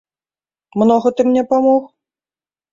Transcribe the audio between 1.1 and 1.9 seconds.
ты мне памог?